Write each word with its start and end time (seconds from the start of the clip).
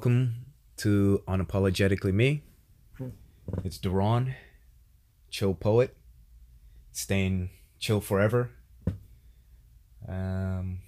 Welcome 0.00 0.46
to 0.78 1.22
Unapologetically 1.28 2.14
Me. 2.14 2.42
It's 3.62 3.76
Duran, 3.76 4.34
chill 5.28 5.52
poet, 5.52 5.94
staying 6.90 7.50
chill 7.78 8.00
forever. 8.00 8.48
Um, 10.08 10.78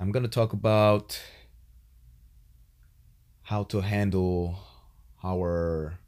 I'm 0.00 0.10
going 0.10 0.22
to 0.22 0.30
talk 0.30 0.54
about 0.54 1.20
how 3.42 3.64
to 3.64 3.82
handle 3.82 4.58
our 5.22 5.98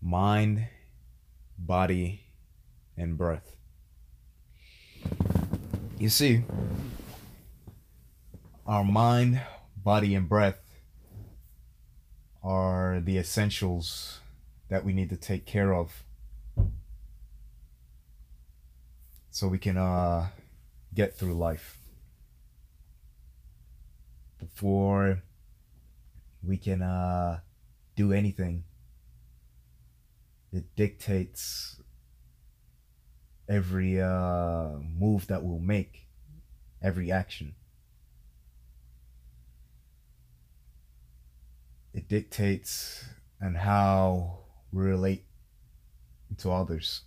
mind, 0.00 0.66
body, 1.58 2.22
and 2.96 3.18
breath. 3.18 3.54
You 5.98 6.08
see, 6.08 6.42
our 8.66 8.82
mind, 8.82 9.42
body, 9.86 10.16
and 10.16 10.28
breath 10.28 10.80
are 12.42 12.98
the 12.98 13.16
essentials 13.18 14.18
that 14.68 14.84
we 14.84 14.92
need 14.92 15.08
to 15.08 15.16
take 15.16 15.46
care 15.46 15.72
of 15.72 16.02
so 19.30 19.46
we 19.46 19.58
can 19.58 19.76
uh, 19.76 20.26
get 20.92 21.16
through 21.16 21.34
life. 21.34 21.78
Before 24.40 25.22
we 26.42 26.56
can 26.56 26.82
uh, 26.82 27.38
do 27.94 28.12
anything, 28.12 28.64
it 30.52 30.64
dictates 30.74 31.80
every 33.48 34.00
uh, 34.00 34.70
move 34.98 35.28
that 35.28 35.44
we'll 35.44 35.60
make, 35.60 36.08
every 36.82 37.12
action. 37.12 37.54
It 41.96 42.08
dictates 42.10 43.06
and 43.40 43.56
how 43.56 44.40
we 44.70 44.82
relate 44.82 45.24
to 46.36 46.52
others. 46.52 47.00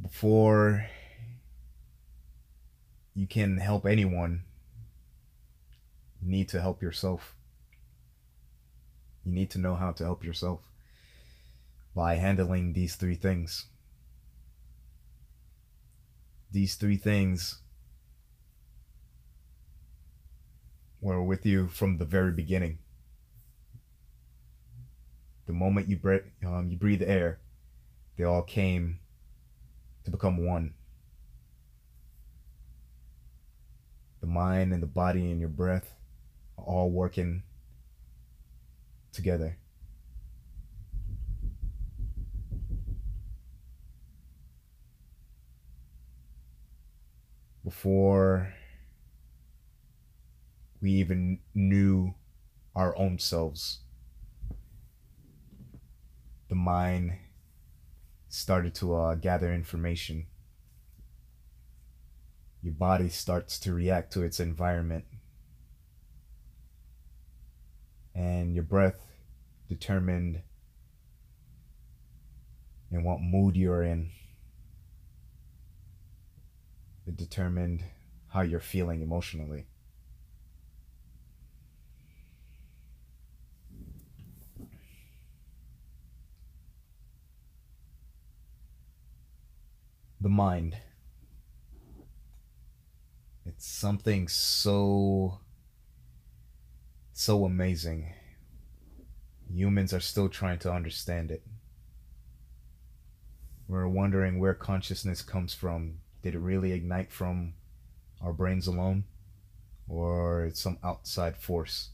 Before 0.00 0.86
you 3.12 3.26
can 3.26 3.56
help 3.56 3.86
anyone, 3.86 4.44
you 6.22 6.30
need 6.30 6.48
to 6.50 6.60
help 6.60 6.80
yourself. 6.80 7.34
You 9.24 9.32
need 9.32 9.50
to 9.50 9.58
know 9.58 9.74
how 9.74 9.90
to 9.90 10.04
help 10.04 10.22
yourself 10.22 10.60
by 11.92 12.14
handling 12.14 12.72
these 12.72 12.94
three 12.94 13.16
things. 13.16 13.66
These 16.54 16.76
three 16.76 16.96
things 16.96 17.58
were 21.00 21.20
with 21.20 21.44
you 21.44 21.66
from 21.66 21.98
the 21.98 22.04
very 22.04 22.30
beginning. 22.30 22.78
The 25.46 25.52
moment 25.52 25.88
you 25.88 25.96
breathe, 25.96 26.22
um, 26.46 26.68
you 26.70 26.76
breathe 26.76 27.02
air, 27.02 27.40
they 28.16 28.22
all 28.22 28.42
came 28.42 29.00
to 30.04 30.12
become 30.12 30.46
one. 30.46 30.74
The 34.20 34.28
mind 34.28 34.72
and 34.72 34.80
the 34.80 34.86
body 34.86 35.32
and 35.32 35.40
your 35.40 35.48
breath 35.48 35.92
are 36.56 36.64
all 36.64 36.88
working 36.88 37.42
together. 39.12 39.58
Before 47.64 48.52
we 50.82 50.90
even 50.92 51.38
knew 51.54 52.14
our 52.76 52.96
own 52.98 53.18
selves, 53.18 53.80
the 56.48 56.54
mind 56.54 57.14
started 58.28 58.74
to 58.74 58.94
uh, 58.94 59.14
gather 59.14 59.50
information. 59.52 60.26
Your 62.62 62.74
body 62.74 63.08
starts 63.08 63.58
to 63.60 63.72
react 63.72 64.12
to 64.12 64.22
its 64.22 64.40
environment 64.40 65.04
and 68.14 68.54
your 68.54 68.64
breath 68.64 69.00
determined 69.68 70.42
in 72.90 73.02
what 73.02 73.20
mood 73.20 73.56
you're 73.56 73.82
in. 73.82 74.10
It 77.06 77.16
determined 77.16 77.84
how 78.28 78.40
you're 78.40 78.60
feeling 78.60 79.02
emotionally. 79.02 79.66
The 90.20 90.30
mind. 90.30 90.78
It's 93.44 93.66
something 93.66 94.26
so 94.28 95.40
so 97.12 97.44
amazing. 97.44 98.12
Humans 99.52 99.92
are 99.92 100.00
still 100.00 100.28
trying 100.28 100.58
to 100.60 100.72
understand 100.72 101.30
it. 101.30 101.42
We're 103.68 103.86
wondering 103.86 104.38
where 104.38 104.54
consciousness 104.54 105.22
comes 105.22 105.54
from. 105.54 105.98
Did 106.24 106.36
it 106.36 106.38
really 106.38 106.72
ignite 106.72 107.12
from 107.12 107.52
our 108.22 108.32
brains 108.32 108.66
alone? 108.66 109.04
Or 109.86 110.46
it's 110.46 110.58
some 110.58 110.78
outside 110.82 111.36
force? 111.36 111.90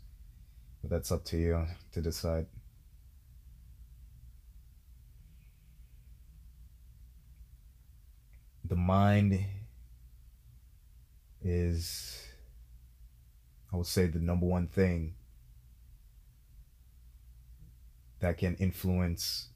But 0.81 0.91
that's 0.91 1.11
up 1.11 1.25
to 1.25 1.37
you 1.37 1.67
to 1.91 2.01
decide. 2.01 2.47
The 8.65 8.77
mind 8.77 9.45
is 11.43 12.25
I 13.73 13.77
would 13.79 13.87
say 13.87 14.07
the 14.07 14.21
number 14.21 14.47
one 14.47 14.69
thing 14.69 15.15
that 18.21 18.39
can 18.39 18.55
influence 18.61 19.49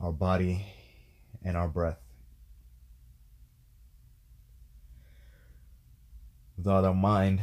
our 0.00 0.12
body 0.12 0.64
and 1.44 1.58
our 1.58 1.68
breath. 1.68 2.03
Without 6.56 6.84
our 6.84 6.94
mind, 6.94 7.40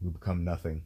we 0.00 0.10
become 0.10 0.44
nothing. 0.44 0.84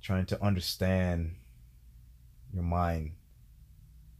Trying 0.00 0.26
to 0.26 0.42
understand 0.42 1.36
your 2.52 2.62
mind 2.62 3.12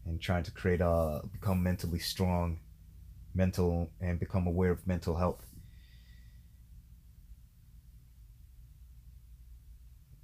and 0.06 0.20
trying 0.20 0.42
to 0.44 0.50
create 0.50 0.80
a 0.80 1.20
become 1.32 1.62
mentally 1.62 1.98
strong 1.98 2.58
mental 3.34 3.90
and 4.00 4.18
become 4.18 4.46
aware 4.46 4.70
of 4.70 4.86
mental 4.86 5.16
health 5.16 5.46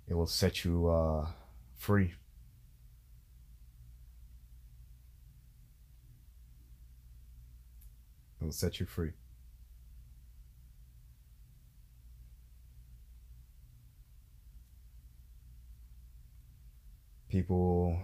it 0.09 0.15
will 0.15 0.27
set 0.27 0.65
you 0.65 0.89
uh, 0.89 1.27
free 1.77 2.15
set 8.53 8.81
you 8.81 8.87
free 8.87 9.13
people 17.29 18.01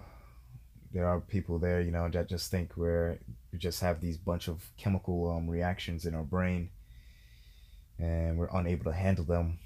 there 0.92 1.08
are 1.08 1.20
people 1.20 1.58
there, 1.58 1.80
you 1.80 1.90
know, 1.90 2.08
that 2.10 2.28
just 2.28 2.50
think 2.50 2.76
we're 2.76 3.18
we 3.50 3.58
just 3.58 3.80
have 3.80 4.00
these 4.00 4.18
bunch 4.18 4.48
of 4.48 4.70
chemical 4.76 5.30
um, 5.30 5.48
reactions 5.48 6.04
in 6.04 6.14
our 6.14 6.22
brain, 6.22 6.70
and 7.98 8.36
we're 8.36 8.50
unable 8.52 8.84
to 8.84 8.92
handle 8.92 9.24
them. 9.24 9.58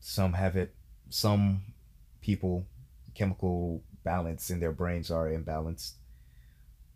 Some 0.00 0.32
have 0.32 0.56
it. 0.56 0.74
Some 1.08 1.62
people 2.20 2.66
chemical 3.14 3.82
balance 4.04 4.50
in 4.50 4.60
their 4.60 4.72
brains 4.72 5.10
are 5.10 5.28
imbalanced, 5.28 5.92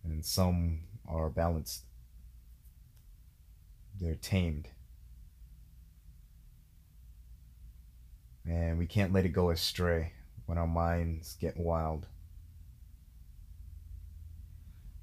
and 0.05 0.25
some 0.25 0.81
are 1.11 1.29
balanced. 1.29 1.85
They're 4.01 4.15
tamed. 4.15 4.69
And 8.47 8.79
we 8.79 8.87
can't 8.87 9.13
let 9.13 9.25
it 9.25 9.31
go 9.31 9.51
astray 9.51 10.13
when 10.47 10.57
our 10.57 10.67
minds 10.67 11.37
get 11.41 11.57
wild. 11.57 12.07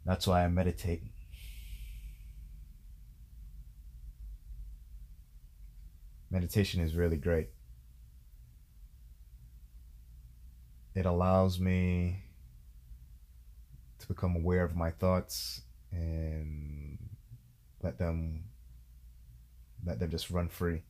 That's 0.06 0.26
why 0.26 0.44
I 0.44 0.48
meditate. 0.48 1.04
Meditation 6.32 6.82
is 6.82 6.96
really 6.96 7.18
great. 7.18 7.50
it 10.98 11.06
allows 11.06 11.60
me 11.60 12.24
to 14.00 14.08
become 14.08 14.36
aware 14.36 14.64
of 14.64 14.76
my 14.76 14.90
thoughts 14.90 15.62
and 15.92 16.98
let 17.82 17.98
them 17.98 18.44
let 19.86 20.00
them 20.00 20.10
just 20.10 20.30
run 20.30 20.50
free. 20.50 20.82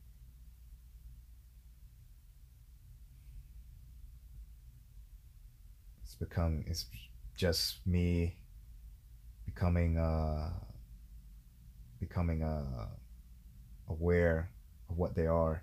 It's 6.02 6.14
become 6.14 6.64
it's 6.66 6.86
just 7.36 7.86
me 7.86 8.36
becoming 9.44 9.98
uh 9.98 10.50
becoming 12.00 12.42
uh 12.42 12.86
aware 13.88 14.50
of 14.90 14.96
what 14.96 15.14
they 15.14 15.26
are 15.26 15.62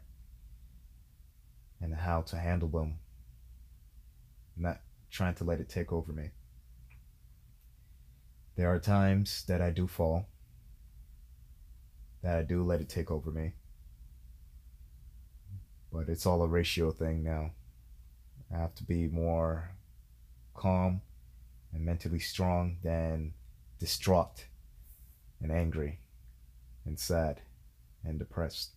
and 1.81 1.93
how 1.93 2.21
to 2.21 2.37
handle 2.37 2.69
them 2.69 2.99
not 4.57 4.79
trying 5.11 5.35
to 5.35 5.43
let 5.43 5.59
it 5.59 5.69
take 5.69 5.91
over 5.91 6.11
me 6.11 6.29
there 8.55 8.73
are 8.73 8.79
times 8.79 9.43
that 9.47 9.61
I 9.61 9.69
do 9.69 9.87
fall 9.87 10.27
that 12.21 12.37
I 12.37 12.41
do 12.41 12.63
let 12.63 12.81
it 12.81 12.89
take 12.89 13.11
over 13.11 13.31
me 13.31 13.53
but 15.91 16.09
it's 16.09 16.25
all 16.25 16.41
a 16.41 16.47
ratio 16.47 16.91
thing 16.91 17.23
now 17.23 17.51
I 18.53 18.57
have 18.57 18.75
to 18.75 18.83
be 18.83 19.07
more 19.07 19.71
calm 20.53 21.01
and 21.73 21.85
mentally 21.85 22.19
strong 22.19 22.77
than 22.83 23.33
distraught 23.79 24.45
and 25.41 25.51
angry 25.51 25.99
and 26.85 26.97
sad 26.97 27.41
and 28.03 28.17
depressed. 28.17 28.74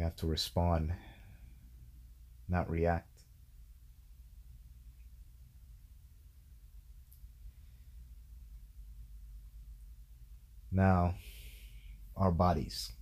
Have 0.00 0.16
to 0.16 0.26
respond, 0.26 0.94
not 2.48 2.70
react. 2.70 3.20
Now, 10.72 11.16
our 12.16 12.32
bodies. 12.32 12.92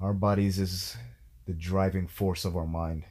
Our 0.00 0.14
bodies 0.14 0.58
is 0.58 0.96
the 1.46 1.52
driving 1.52 2.08
force 2.08 2.46
of 2.46 2.56
our 2.56 2.66
mind. 2.66 3.04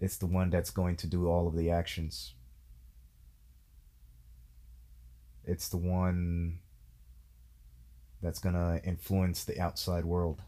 It's 0.00 0.16
the 0.16 0.26
one 0.26 0.48
that's 0.48 0.70
going 0.70 0.96
to 0.96 1.06
do 1.06 1.28
all 1.28 1.46
of 1.46 1.54
the 1.54 1.70
actions. 1.70 2.32
It's 5.46 5.68
the 5.68 5.76
one 5.76 6.58
that's 8.22 8.38
going 8.38 8.54
to 8.54 8.80
influence 8.84 9.44
the 9.44 9.60
outside 9.60 10.04
world. 10.04 10.40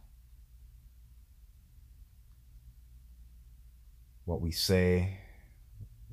What 4.25 4.41
we 4.41 4.51
say, 4.51 5.19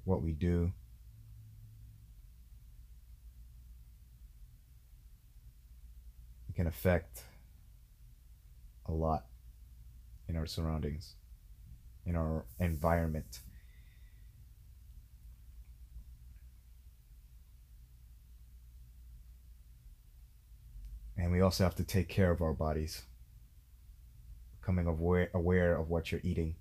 what 0.03 0.21
we 0.21 0.33
do. 0.33 0.71
It 6.49 6.55
can 6.55 6.67
affect 6.67 7.23
a 8.85 8.91
lot 8.91 9.25
in 10.27 10.35
our 10.35 10.45
surroundings 10.45 11.15
in 12.05 12.15
our 12.15 12.45
environment. 12.59 13.39
We 21.33 21.41
also 21.41 21.63
have 21.63 21.75
to 21.75 21.83
take 21.83 22.07
care 22.07 22.31
of 22.31 22.41
our 22.41 22.53
bodies, 22.53 23.03
becoming 24.61 24.87
aware, 24.87 25.29
aware 25.33 25.75
of 25.75 25.89
what 25.89 26.11
you're 26.11 26.21
eating, 26.23 26.55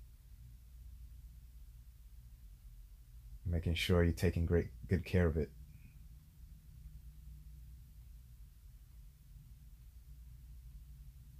making 3.45 3.75
sure 3.75 4.03
you're 4.03 4.13
taking 4.13 4.45
great 4.45 4.67
good 4.89 5.05
care 5.05 5.27
of 5.27 5.37
it. 5.37 5.51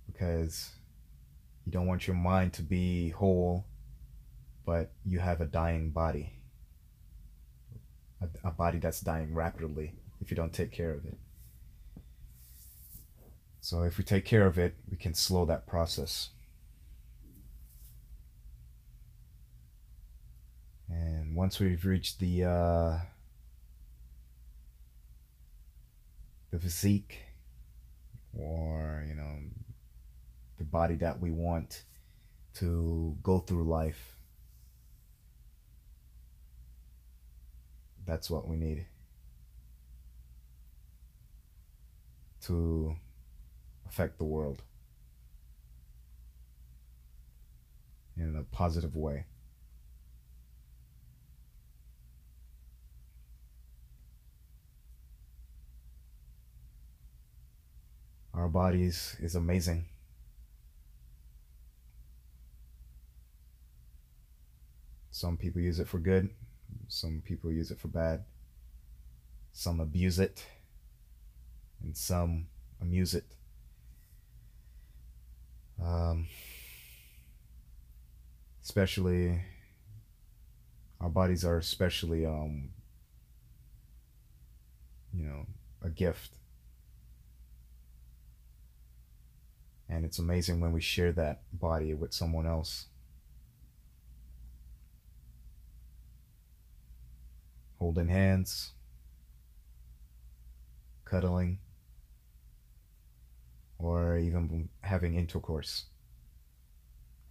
Because 0.06 0.70
you 1.66 1.72
don't 1.72 1.88
want 1.88 2.08
your 2.08 2.16
mind 2.16 2.54
to 2.54 2.62
be 2.62 3.10
whole 3.10 3.66
but 4.66 4.92
you 5.06 5.20
have 5.20 5.42
a 5.42 5.46
dying 5.46 5.90
body. 5.90 6.34
A, 8.22 8.48
a, 8.48 8.52
body 8.52 8.80
that's 8.80 9.02
dying 9.02 9.34
rapidly 9.34 9.94
if 10.22 10.32
you 10.32 10.38
don't 10.38 10.54
take 10.54 10.72
care 10.72 10.94
of 10.94 11.06
it. 11.06 11.18
So 13.64 13.84
if 13.84 13.98
we 13.98 14.04
take 14.04 14.26
care 14.26 14.46
of 14.46 14.60
it, 14.60 14.76
we 14.92 14.98
can 14.98 15.14
slow 15.14 15.46
that 15.46 15.66
process. 15.66 16.32
And 20.90 21.34
once 21.34 21.62
we've 21.62 21.86
reached 21.86 22.20
the 22.20 22.44
uh, 22.44 22.98
the 26.52 26.60
physique 26.60 27.20
or 28.38 29.06
you 29.08 29.16
know 29.16 29.38
the 30.58 30.66
body 30.66 30.96
that 30.96 31.22
we 31.22 31.32
want 31.32 31.84
to 32.56 33.16
go 33.24 33.40
through 33.40 33.64
life 33.64 34.18
That's 38.06 38.30
what 38.30 38.48
we 38.48 38.58
need 38.58 38.86
to 42.42 42.96
affect 43.94 44.18
the 44.18 44.26
world 44.26 44.64
in 48.18 48.36
a 48.36 48.42
positive 48.42 48.96
way. 48.96 49.26
Our 58.34 58.48
bodies 58.48 59.16
is 59.20 59.36
amazing. 59.36 59.86
Some 65.12 65.38
people 65.38 65.62
use 65.62 65.80
it 65.80 65.88
for 65.88 66.00
good, 66.00 66.32
some 66.88 67.22
people 67.24 67.52
use 67.52 67.70
it 67.70 67.78
for 67.78 67.90
bad. 67.90 68.24
Some 69.52 69.80
abuse 69.80 70.18
it. 70.18 70.44
And 71.84 71.96
some 71.96 72.48
amuse 72.82 73.14
it. 73.14 73.26
Um, 75.84 76.28
especially, 78.64 79.42
our 81.02 81.10
bodies 81.10 81.44
are 81.44 81.58
especially, 81.58 82.26
um, 82.26 82.70
you 85.14 85.26
know, 85.26 85.46
a 85.82 85.90
gift. 85.90 86.32
And 89.90 90.06
it's 90.06 90.18
amazing 90.20 90.60
when 90.60 90.72
we 90.72 90.82
share 90.82 91.12
that 91.12 91.42
body 91.52 91.94
with 91.94 92.14
someone 92.14 92.48
else. 92.48 92.86
holding 97.84 98.08
hands, 98.08 98.72
cuddling, 101.04 101.60
even 104.18 104.70
having 104.82 105.16
intercourse 105.16 105.86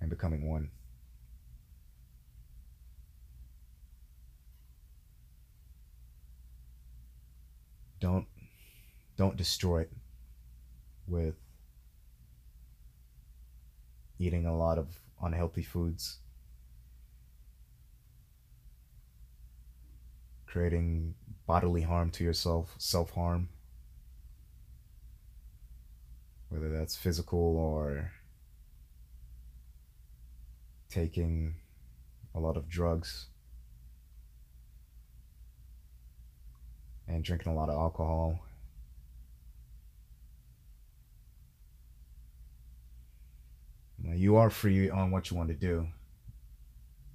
and 0.01 0.11
becoming 0.11 0.49
one. 0.49 0.71
Don't 8.01 8.27
don't 9.17 9.37
destroy 9.37 9.83
it 9.83 9.93
with 11.07 11.37
eating 14.19 14.47
a 14.47 14.57
lot 14.57 14.79
of 14.79 14.89
unhealthy 15.23 15.63
foods 15.63 16.19
creating 20.53 21.15
bodily 21.47 21.81
harm 21.81 22.11
to 22.11 22.23
yourself, 22.23 22.75
self 22.77 23.11
harm, 23.13 23.49
whether 26.53 26.69
that's 26.69 26.95
physical 26.95 27.57
or 27.57 28.13
taking 30.91 31.55
a 32.35 32.41
lot 32.41 32.59
of 32.59 32.69
drugs 32.69 33.27
and 37.09 37.25
drinking 37.25 37.53
a 37.53 37.55
lot 37.55 37.71
of 37.71 37.75
alcohol. 37.75 38.41
you 44.15 44.37
are 44.37 44.51
free 44.51 44.91
on 44.91 45.11
what 45.11 45.31
you 45.31 45.37
want 45.37 45.49
to 45.49 45.55
do, 45.55 45.87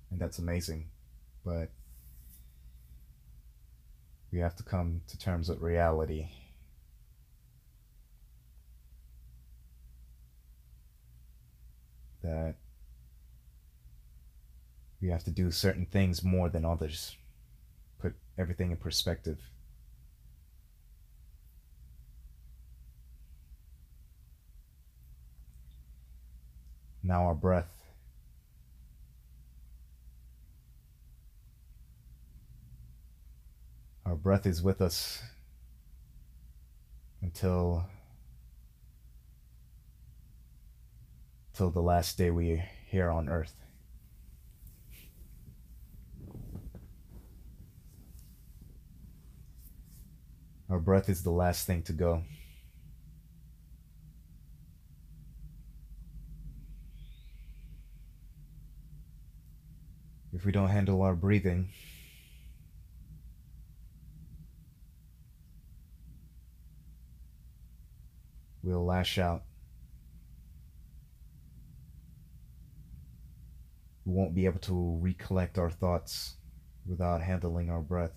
and 0.10 0.20
that's 0.20 0.40
amazing. 0.40 0.88
But 1.46 1.70
we 4.32 4.40
have 4.40 4.56
to 4.56 4.64
come 4.64 5.02
to 5.08 5.20
terms 5.20 5.50
with 5.50 5.60
reality. 5.60 6.30
That 12.24 12.56
we 15.02 15.10
have 15.10 15.24
to 15.26 15.32
do 15.32 15.52
certain 15.52 15.86
things 15.86 16.24
more 16.24 16.50
than 16.50 16.66
others. 16.66 17.16
Put 18.00 18.16
everything 18.38 18.72
in 18.72 18.78
perspective. 18.78 19.40
Now, 27.04 27.24
our 27.24 27.36
breath. 27.36 27.70
Our 34.06 34.16
breath 34.16 34.46
is 34.46 34.62
with 34.62 34.82
us 34.82 35.22
until 37.22 37.86
till 41.58 41.72
the 41.72 41.82
last 41.82 42.20
day 42.20 42.30
we 42.30 42.64
here 42.86 43.10
on 43.10 43.28
earth. 43.28 43.56
Our 50.70 50.78
breath 50.78 51.10
is 51.10 51.24
the 51.24 51.32
last 51.32 51.66
thing 51.66 51.82
to 51.84 51.94
go. 51.94 52.22
If 60.32 60.46
we 60.46 60.52
don't 60.52 60.70
handle 60.70 61.02
our 61.02 61.16
breathing, 61.16 61.70
we'll 68.62 68.86
lash 68.86 69.18
out. 69.18 69.42
We 74.08 74.14
won't 74.14 74.34
be 74.34 74.46
able 74.46 74.60
to 74.60 74.98
recollect 75.02 75.58
our 75.58 75.70
thoughts 75.70 76.38
without 76.86 77.22
handling 77.22 77.70
our 77.70 77.82
breath. 77.82 78.14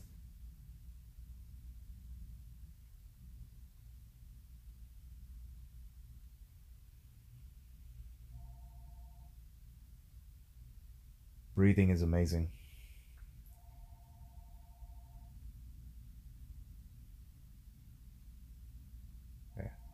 Breathing 11.56 11.90
is 11.90 12.02
amazing. 12.02 12.52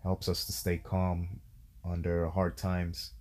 Helps 0.03 0.29
us 0.29 0.45
to 0.45 0.53
stay 0.53 0.77
calm 0.77 1.41
under 1.85 2.29
hard 2.29 2.59
times 2.59 3.15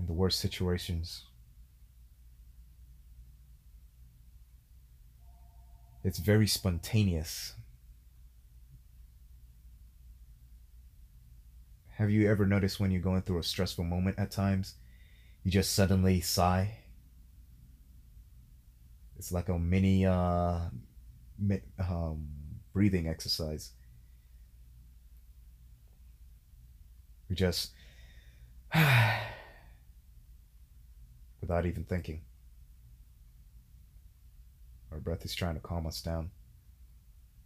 in 0.00 0.06
the 0.06 0.12
worst 0.12 0.40
situations. 0.40 1.24
It's 6.02 6.18
very 6.18 6.46
spontaneous. 6.46 7.54
Have 11.90 12.10
you 12.10 12.30
ever 12.30 12.46
noticed 12.46 12.80
when 12.80 12.90
you're 12.90 13.02
going 13.02 13.20
through 13.22 13.38
a 13.38 13.42
stressful 13.42 13.84
moment 13.84 14.18
at 14.18 14.30
times 14.30 14.76
you 15.44 15.50
just 15.50 15.74
suddenly 15.74 16.20
sigh. 16.20 16.78
It's 19.18 19.32
like 19.32 19.48
a 19.48 19.58
mini 19.58 20.06
uh, 20.06 20.60
mi- 21.38 21.62
um, 21.78 22.26
breathing 22.72 23.06
exercise. 23.06 23.72
We 27.28 27.36
just 27.36 27.72
without 31.40 31.66
even 31.66 31.84
thinking. 31.84 32.20
Our 34.92 34.98
breath 34.98 35.24
is 35.24 35.34
trying 35.34 35.54
to 35.54 35.60
calm 35.60 35.86
us 35.86 36.00
down 36.00 36.30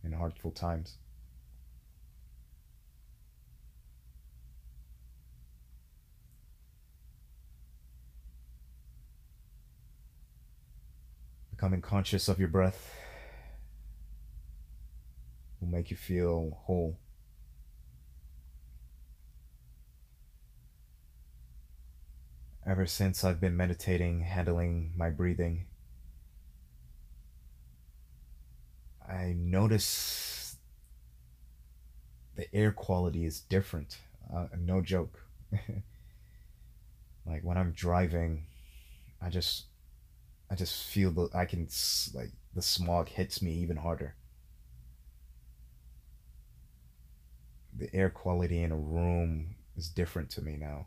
in 0.03 0.13
hurtful 0.13 0.51
times. 0.51 0.97
Becoming 11.51 11.81
conscious 11.81 12.29
of 12.29 12.39
your 12.39 12.49
breath 12.49 12.95
will 15.61 15.69
make 15.69 15.91
you 15.91 15.97
feel 15.97 16.59
whole. 16.65 16.99
Ever 22.67 22.87
since 22.87 23.25
I've 23.25 23.41
been 23.41 23.57
meditating, 23.57 24.21
handling 24.23 24.95
my 24.97 25.11
breathing, 25.11 25.67
I 29.07 29.35
notice 29.37 30.57
the 32.37 32.53
air 32.55 32.73
quality 32.73 33.27
is 33.27 33.41
different. 33.41 33.99
Uh, 34.35 34.47
no 34.59 34.81
joke. 34.81 35.21
like 37.27 37.43
when 37.43 37.59
I'm 37.59 37.73
driving, 37.73 38.47
I 39.21 39.29
just 39.29 39.67
I 40.51 40.55
just 40.55 40.85
feel 40.85 41.11
the 41.11 41.29
I 41.35 41.45
can 41.45 41.69
like 42.15 42.31
the 42.55 42.63
smog 42.63 43.11
hits 43.11 43.43
me 43.43 43.53
even 43.53 43.77
harder. 43.77 44.15
The 47.77 47.95
air 47.95 48.09
quality 48.09 48.63
in 48.63 48.73
a 48.73 48.77
room 48.77 49.57
is 49.77 49.89
different 49.89 50.31
to 50.31 50.43
me 50.43 50.57
now. 50.57 50.87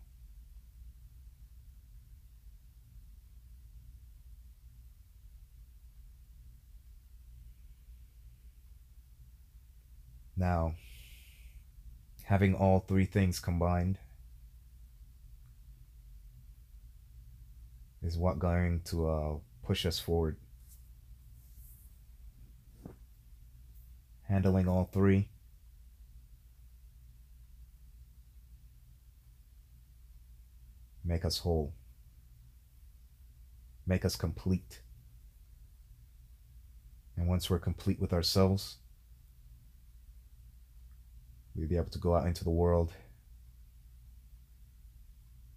Now, 10.38 10.75
having 12.25 12.53
all 12.53 12.79
three 12.79 13.06
things 13.06 13.39
combined 13.39 13.98
is 18.03 18.17
what 18.17 18.38
going 18.38 18.82
to 18.86 19.10
uh, 19.10 19.36
push 19.65 19.86
us 19.86 20.00
forward. 20.00 20.38
Handling 24.29 24.67
all 24.67 24.89
three. 24.94 25.29
Make 31.03 31.25
us 31.25 31.39
whole. 31.39 31.74
Make 33.88 34.06
us 34.06 34.15
complete. 34.15 34.82
And 37.15 37.27
once 37.27 37.50
we're 37.50 37.58
complete 37.58 38.00
with 38.00 38.13
ourselves, 38.13 38.77
we'll 41.58 41.68
be 41.68 41.76
able 41.76 41.90
to 41.90 42.00
go 42.00 42.16
out 42.16 42.28
into 42.28 42.44
the 42.44 42.52
world, 42.52 42.94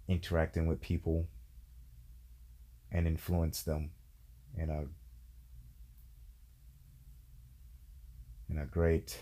interacting 0.09 0.66
with 0.66 0.80
people, 0.80 1.28
and 2.90 3.07
influence 3.07 3.62
them 3.62 3.90
in 4.57 4.71
a 4.71 4.85
in 8.50 8.59
a 8.59 8.66
great 8.66 9.19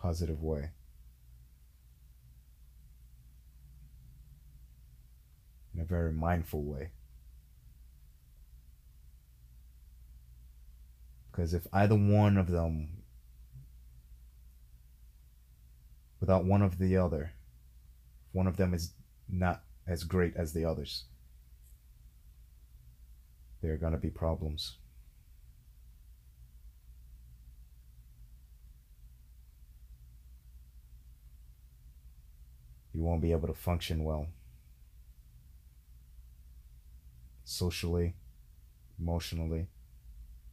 positive 0.00 0.42
way. 0.42 0.70
In 5.74 5.80
a 5.80 5.84
very 5.84 6.12
mindful 6.12 6.62
way. 6.62 6.90
Because 11.30 11.54
if 11.54 11.66
either 11.72 11.94
one 11.94 12.36
of 12.36 12.50
them, 12.50 13.01
without 16.22 16.44
one 16.44 16.62
of 16.62 16.78
the 16.78 16.96
other, 16.96 17.32
one 18.30 18.46
of 18.46 18.56
them 18.56 18.72
is 18.72 18.92
not 19.28 19.64
as 19.88 20.04
great 20.04 20.36
as 20.36 20.52
the 20.52 20.64
others, 20.64 21.06
there 23.60 23.72
are 23.72 23.76
going 23.76 23.92
to 23.92 23.98
be 23.98 24.08
problems. 24.08 24.76
You 32.94 33.02
won't 33.02 33.20
be 33.20 33.32
able 33.32 33.48
to 33.48 33.54
function 33.54 34.04
well 34.04 34.28
socially, 37.42 38.14
emotionally, 38.96 39.66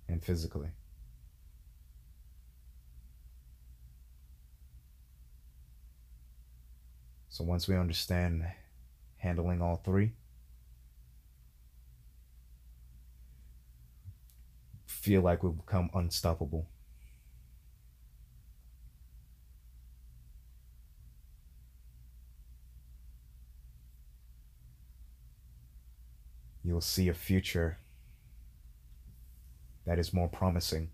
and 0.07 0.23
physically. 0.23 0.69
So 7.39 7.46
once 7.46 7.69
we 7.69 7.77
understand 7.77 8.46
handling 9.15 9.62
all 9.62 9.77
three, 9.77 10.12
feel 14.86 15.22
like 15.22 15.41
we'll 15.41 15.53
become 15.53 15.89
unstoppable. 15.93 16.67
You'll 26.62 26.81
see 26.81 27.08
a 27.08 27.13
future 27.13 27.77
that 29.86 29.98
is 29.98 30.12
more 30.12 30.27
promising. 30.27 30.89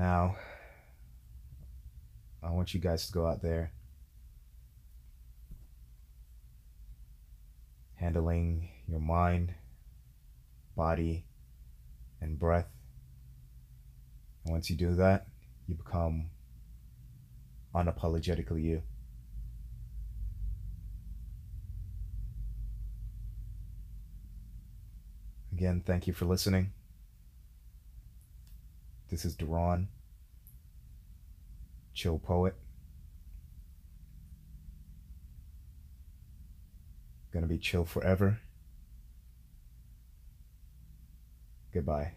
Now, 0.00 0.36
I 2.42 2.50
want 2.52 2.72
you 2.72 2.80
guys 2.80 3.06
to 3.06 3.12
go 3.12 3.26
out 3.26 3.42
there 3.42 3.74
handling 7.96 8.70
your 8.88 9.00
mind, 9.00 9.52
body, 10.74 11.26
and 12.18 12.38
breath. 12.38 12.70
And 14.46 14.54
once 14.54 14.70
you 14.70 14.76
do 14.76 14.94
that, 14.94 15.26
you 15.66 15.74
become 15.74 16.30
unapologetically 17.74 18.62
you. 18.62 18.82
Again, 25.52 25.82
thank 25.84 26.06
you 26.06 26.14
for 26.14 26.24
listening. 26.24 26.72
This 29.10 29.24
is 29.24 29.34
Duran, 29.34 29.88
Chill 31.92 32.20
Poet. 32.20 32.54
Gonna 37.32 37.48
be 37.48 37.58
chill 37.58 37.84
forever. 37.84 38.40
Goodbye. 41.74 42.12